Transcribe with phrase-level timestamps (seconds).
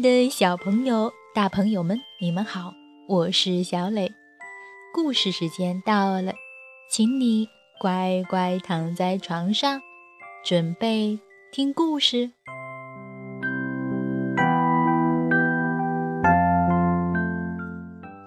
[0.00, 2.72] 的小朋友、大朋友们，你们好，
[3.08, 4.12] 我是小磊。
[4.92, 6.32] 故事时间到了，
[6.90, 7.48] 请你
[7.80, 9.80] 乖乖躺在床上，
[10.44, 11.18] 准备
[11.52, 12.32] 听故事。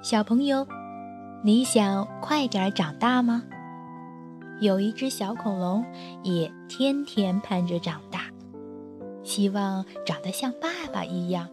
[0.02, 0.68] 小朋友，
[1.44, 3.44] 你想快点长大吗？
[4.62, 5.86] 有一只小恐龙
[6.24, 8.22] 也天天盼着长大。
[9.24, 11.48] 希望长得像爸爸一样，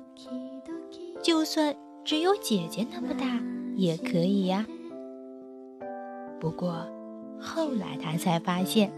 [1.26, 3.26] 就算只有姐姐那么大
[3.74, 4.64] 也可以呀。
[6.38, 6.86] 不过
[7.40, 8.92] 后来他才发现，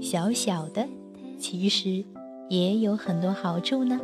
[0.00, 0.86] 小小的
[1.36, 2.04] 其实
[2.48, 3.98] 也有很多好处呢。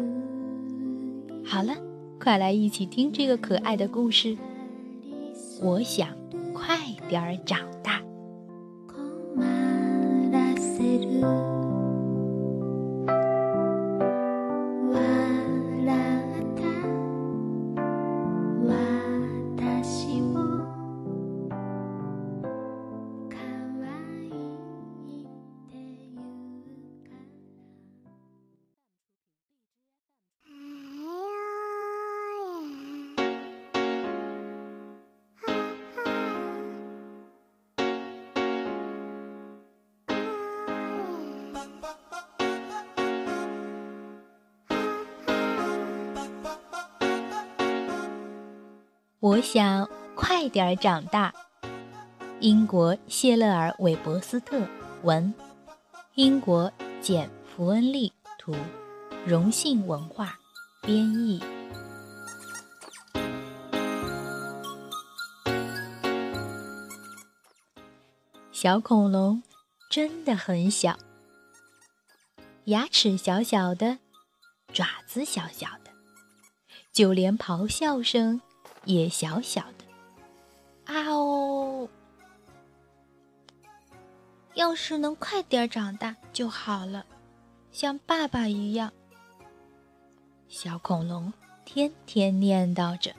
[1.45, 1.77] 好了，
[2.20, 4.37] 快来一起听这个可爱的故事。
[5.62, 6.09] 我想
[6.52, 6.76] 快
[7.09, 8.02] 点儿长大。
[49.25, 51.33] 我想快点长大。
[52.41, 54.61] 英国谢勒尔·韦伯斯特
[55.03, 55.33] 文，
[56.13, 58.55] 英国简·福恩利图，
[59.25, 60.39] 荣幸文化
[60.83, 61.43] 编译。
[68.53, 69.43] 小恐龙
[69.89, 70.99] 真的很小，
[72.65, 74.01] 牙齿小小的，
[74.71, 75.91] 爪子小小的，
[76.93, 78.43] 就连咆哮声。
[78.87, 81.89] 也小小的，啊哦！
[84.55, 87.05] 要是能快点长大就好了，
[87.72, 88.93] 像爸爸一样。
[90.49, 91.33] 小恐龙
[91.65, 93.12] 天天念叨着。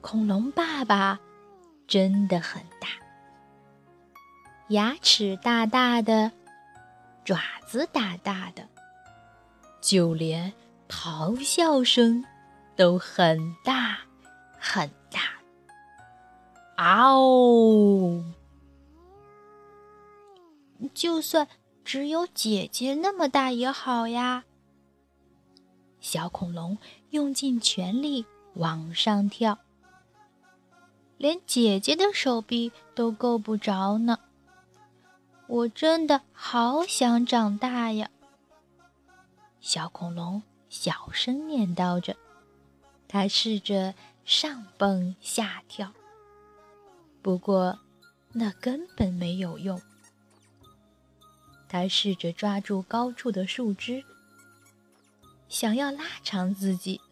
[0.00, 1.18] 恐龙爸爸
[1.86, 2.88] 真的很大，
[4.68, 6.32] 牙齿大大的，
[7.24, 8.68] 爪子大大的，
[9.80, 10.52] 就连
[10.88, 12.24] 咆哮声。
[12.82, 14.00] 都很大，
[14.58, 15.20] 很大。
[16.74, 18.24] 啊哦！
[20.92, 21.46] 就算
[21.84, 24.42] 只有姐姐那么大也好呀。
[26.00, 26.76] 小恐龙
[27.10, 29.58] 用尽全力往上跳，
[31.18, 34.18] 连姐姐的手臂都够不着呢。
[35.46, 38.10] 我真的好想长大呀！
[39.60, 42.16] 小恐龙小声念叨着。
[43.12, 45.92] 他试着上蹦下跳，
[47.20, 47.78] 不过
[48.32, 49.78] 那根本没有用。
[51.68, 54.02] 他试着抓住高处的树枝，
[55.46, 57.02] 想要拉长自己，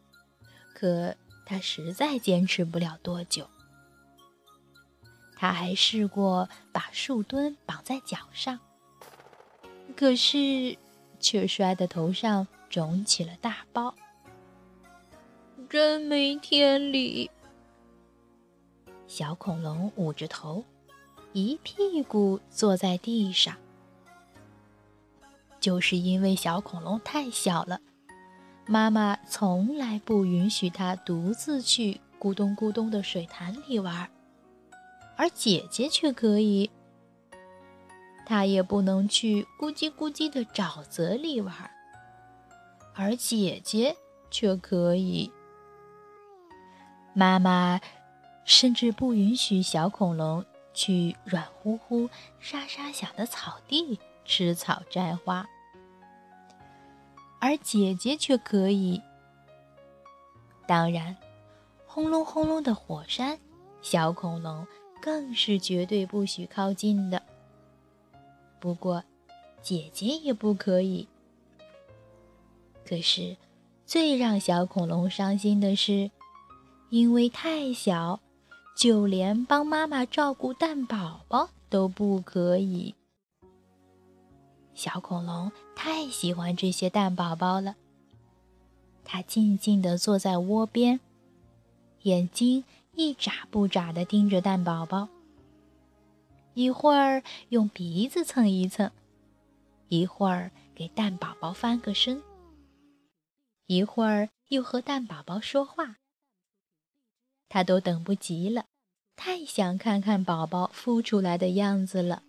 [0.73, 3.51] 可他实在坚持不了多久。
[5.37, 8.59] 他还试过把树墩绑在脚上，
[9.95, 10.79] 可是
[11.19, 13.95] 却摔得头上肿起了大包。
[15.71, 17.31] 真没天理！
[19.07, 20.65] 小恐龙捂着头，
[21.33, 23.57] 一屁股坐在地上。
[25.61, 27.81] 就是因为小恐龙太小了，
[28.67, 34.11] 妈妈从来不允许它独自去咕咚咕咚的水潭里玩，
[35.15, 36.69] 而姐姐却可以。
[38.27, 41.71] 它也不能去咕叽咕叽的沼泽里玩，
[42.93, 43.95] 而姐姐
[44.33, 45.31] 却可以。
[47.13, 47.81] 妈妈
[48.45, 52.09] 甚至不允许小恐龙去软乎乎、
[52.39, 55.47] 沙沙响的草地吃草摘花，
[57.41, 59.03] 而姐姐却可以。
[60.67, 61.17] 当然，
[61.85, 63.39] 轰隆轰隆的火山，
[63.83, 64.67] 小恐龙
[65.03, 67.21] 更是绝对不许靠近的。
[68.61, 69.03] 不过，
[69.61, 71.09] 姐姐也不可以。
[72.87, 73.37] 可是，
[73.85, 76.13] 最让小恐龙伤心的是。
[76.91, 78.19] 因为太小，
[78.77, 82.95] 就连帮妈妈照顾蛋宝宝都不可以。
[84.75, 87.77] 小恐龙太喜欢这些蛋宝宝了，
[89.05, 90.99] 它静静地坐在窝边，
[92.03, 92.65] 眼睛
[92.97, 95.09] 一眨不眨地盯着蛋宝宝，
[96.55, 98.91] 一会儿用鼻子蹭一蹭，
[99.87, 102.21] 一会儿给蛋宝宝翻个身，
[103.67, 105.99] 一会儿又和蛋宝宝说话。
[107.51, 108.67] 他都等不及了，
[109.17, 112.23] 太想看看宝宝孵出来的样子了。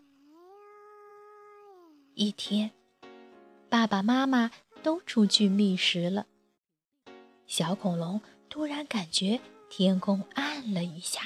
[2.16, 2.72] 一天，
[3.70, 4.50] 爸爸妈妈
[4.82, 6.26] 都出去觅食了。
[7.46, 8.20] 小恐龙
[8.50, 9.40] 突然感觉
[9.70, 11.22] 天空暗了一下，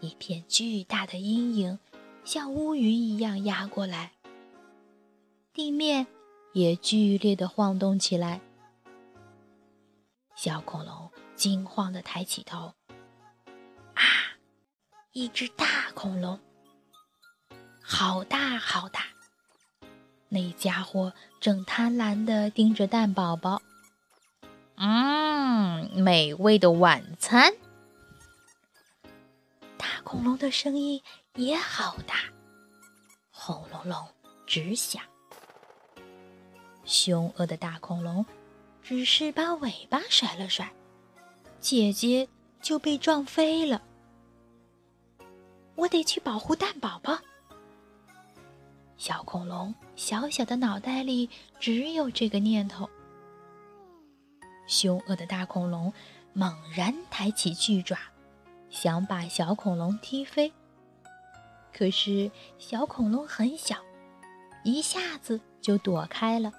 [0.00, 1.78] 一片巨大的阴影
[2.24, 4.14] 像乌云一样压过来，
[5.52, 6.08] 地面
[6.54, 8.40] 也剧烈的晃动起来。
[10.34, 11.08] 小恐龙。
[11.38, 12.74] 惊慌地抬起头，
[13.94, 14.02] 啊！
[15.12, 16.40] 一只大恐龙，
[17.80, 19.04] 好大好大！
[20.28, 23.62] 那家伙正贪婪地盯着蛋宝宝。
[24.74, 27.54] 嗯，美味的晚餐。
[29.76, 31.00] 大恐龙的声音
[31.36, 32.16] 也好大，
[33.30, 34.08] 轰隆隆
[34.44, 35.00] 直响。
[36.84, 38.26] 凶恶的大恐龙
[38.82, 40.72] 只是把尾巴甩了甩。
[41.60, 42.28] 姐姐
[42.60, 43.82] 就被撞飞了，
[45.74, 47.18] 我得去保护蛋宝宝。
[48.96, 51.28] 小恐龙小小的脑袋里
[51.58, 52.88] 只有这个念头。
[54.66, 55.92] 凶恶的大恐龙
[56.32, 57.98] 猛然抬起巨爪，
[58.70, 60.52] 想把小恐龙踢飞。
[61.72, 63.76] 可是小恐龙很小，
[64.64, 66.52] 一下子就躲开了。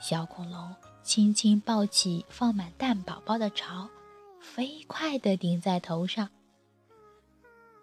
[0.00, 0.74] 小恐龙。
[1.02, 3.88] 轻轻抱起放满蛋宝宝的巢，
[4.40, 6.28] 飞快地顶在头上。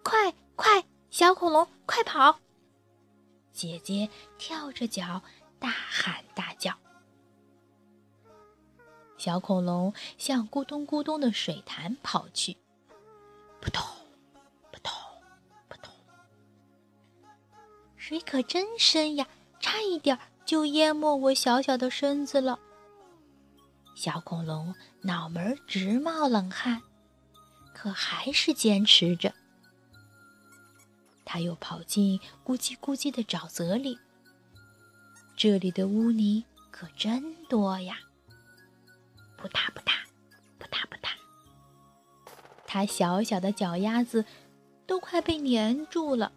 [0.03, 2.39] 快快，小恐龙，快跑！
[3.51, 4.07] 姐姐
[4.37, 5.23] 跳着脚，
[5.57, 6.77] 大喊大叫。
[9.17, 12.55] 小恐龙向咕咚咕咚的水潭跑去，
[13.59, 13.83] 扑通
[14.71, 14.93] 扑通
[15.67, 15.91] 扑通，
[17.95, 19.27] 水可真深呀，
[19.59, 22.59] 差一点就淹没我小小的身子了。
[23.95, 26.81] 小恐龙脑门直冒冷汗，
[27.73, 29.33] 可还是坚持着。
[31.23, 33.97] 他又跑进咕叽咕叽的沼泽里，
[35.35, 37.97] 这里的污泥可真多呀！
[39.37, 39.93] 扑嗒扑嗒，
[40.59, 41.09] 扑嗒扑嗒，
[42.67, 44.25] 他小小的脚丫子
[44.85, 46.31] 都快被粘住了。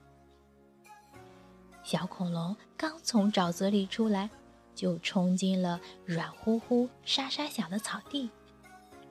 [1.83, 4.31] 小恐龙刚从沼泽里出来。
[4.79, 8.31] 就冲进了软乎乎、沙沙响的草地，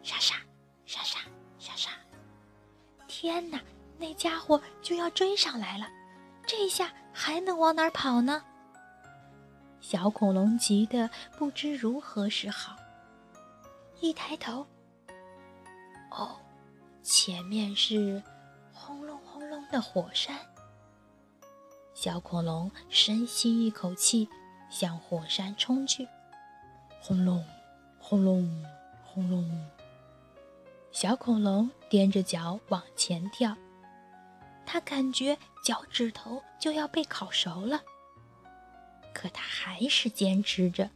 [0.02, 0.36] 沙沙
[0.86, 1.20] 沙沙
[1.60, 1.90] 沙沙！
[3.06, 3.62] 天哪，
[3.98, 5.86] 那家伙就要追上来了，
[6.48, 8.42] 这下还能往哪儿跑呢？
[9.82, 12.78] 小恐龙急得不知如何是好。
[14.00, 14.66] 一抬头，
[16.12, 16.38] 哦，
[17.04, 18.24] 前面是
[18.72, 20.34] 轰隆轰隆的火山。
[21.94, 24.30] 小恐龙深吸一口气。
[24.70, 26.08] 向火山冲去，
[27.02, 27.44] 轰隆，
[28.00, 28.66] 轰隆，
[29.04, 29.68] 轰隆！
[30.92, 33.56] 小恐龙踮着脚往前跳，
[34.66, 37.82] 它感觉脚趾头就要被烤熟了，
[39.14, 40.90] 可它还是坚持着，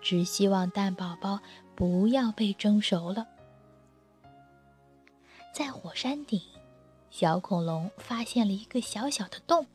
[0.00, 1.40] 只希望蛋宝宝
[1.74, 3.26] 不要被蒸熟了。
[5.52, 6.40] 在火山顶，
[7.10, 9.66] 小恐龙发现了一个小小的洞。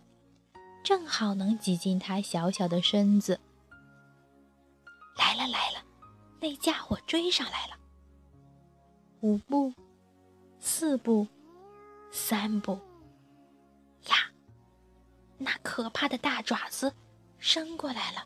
[0.83, 3.39] 正好能挤进它小小的身子。
[5.17, 5.83] 来了来了，
[6.39, 7.77] 那家伙追上来了。
[9.21, 9.73] 五步，
[10.59, 11.27] 四步，
[12.11, 12.79] 三步。
[14.07, 14.15] 呀，
[15.37, 16.93] 那可怕的大爪子
[17.37, 18.25] 伸过来了。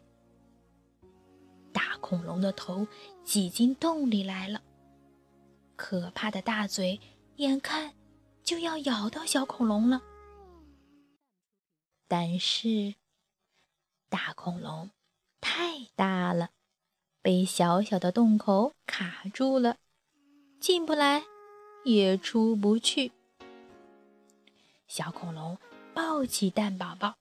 [1.74, 2.88] 大恐龙的头
[3.26, 4.62] 挤进洞里来了，
[5.76, 6.98] 可怕的大嘴
[7.36, 7.94] 眼看
[8.44, 10.02] 就要咬到小恐龙了。
[12.08, 12.96] 但是，
[14.10, 14.92] 大恐龙
[15.42, 16.50] 太大了，
[17.22, 19.78] 被小小的洞口卡住了，
[20.60, 21.24] 进不来，
[21.84, 23.12] 也出不去。
[24.88, 25.58] 小恐龙
[25.96, 27.16] 抱起蛋宝宝，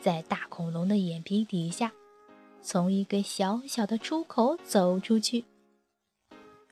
[0.00, 1.92] 在大恐龙的眼皮底下，
[2.62, 5.44] 从一个小小的出口走出去。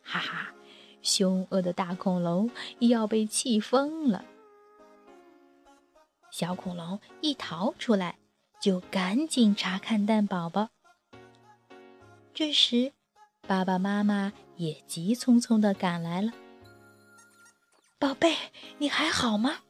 [0.03, 0.55] 哈哈，
[1.03, 4.25] 凶恶的大恐龙要被气疯了。
[6.39, 8.17] 小恐龙一逃出来，
[8.61, 10.69] 就赶紧查看蛋宝宝。
[12.33, 12.93] 这时，
[13.41, 16.31] 爸爸妈妈也急匆匆地赶来了。
[17.99, 18.37] “宝贝，
[18.79, 19.63] 你还好吗？”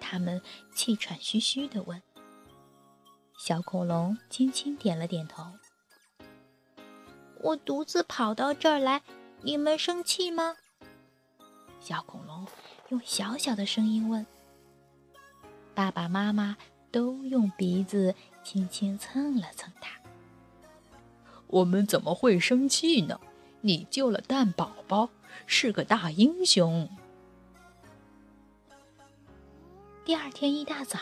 [0.00, 0.42] 他们
[0.74, 2.02] 气喘吁吁地问。
[3.38, 5.44] 小恐龙轻轻点了点头。
[7.38, 9.02] “我独自跑到这儿来，
[9.42, 10.56] 你们生气吗？”
[11.78, 12.48] 小恐龙
[12.88, 14.26] 用小小的声音问。
[15.80, 16.58] 爸爸妈妈
[16.92, 19.98] 都用鼻子轻轻蹭了蹭它。
[21.46, 23.18] 我们怎么会生气呢？
[23.62, 25.08] 你救了蛋宝宝，
[25.46, 26.86] 是个大英雄。
[30.04, 30.98] 第二天一大早，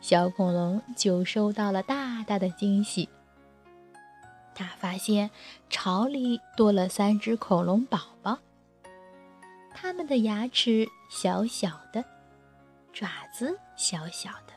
[0.00, 3.10] 小恐龙就收到了大大的惊喜。
[4.54, 5.30] 他发现
[5.68, 8.38] 巢里多了三只恐龙宝宝，
[9.74, 12.02] 它们的牙齿小小的，
[12.94, 14.54] 爪子小小的，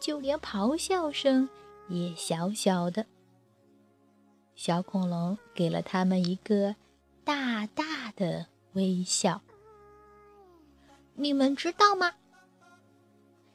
[0.00, 1.48] 就连咆哮声
[1.88, 3.06] 也小小的。
[4.56, 6.74] 小恐龙给了他们一个
[7.24, 9.40] 大大的微笑。
[11.14, 12.14] 你们知道吗？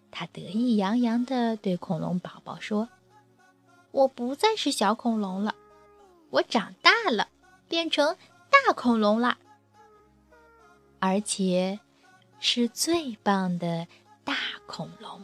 [0.10, 2.88] 他得意洋洋地对恐龙宝宝说
[3.92, 5.56] ：“我不再是小恐龙了，
[6.30, 7.28] 我长大了，
[7.68, 8.16] 变成
[8.50, 9.38] 大恐龙啦，
[11.00, 11.80] 而且
[12.46, 13.88] 是最棒的
[14.26, 14.36] 大
[14.68, 15.24] 恐龙。”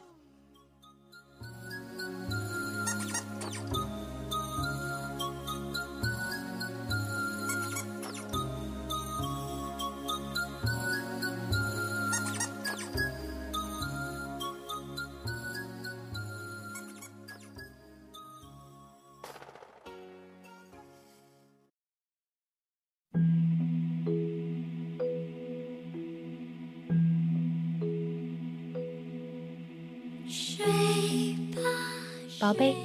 [32.40, 32.76] 宝贝，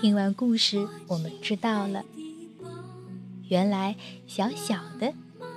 [0.00, 2.04] 听完故事，我们知道了，
[3.48, 3.96] 原来
[4.26, 5.12] 小小的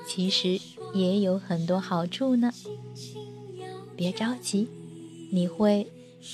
[0.07, 0.59] 其实
[0.93, 2.51] 也有很多好处呢。
[3.95, 4.67] 别着急，
[5.31, 5.87] 你会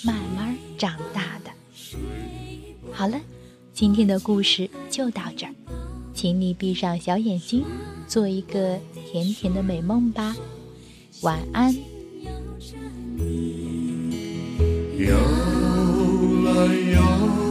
[0.03, 1.51] 慢慢长大的。
[2.91, 3.19] 好了，
[3.73, 5.53] 今天的故事就到这儿，
[6.13, 7.63] 请你闭上小眼睛，
[8.07, 8.79] 做一个
[9.11, 10.35] 甜甜的美梦吧。
[11.21, 11.75] 晚安。
[15.05, 15.17] 摇
[16.43, 17.50] 来摇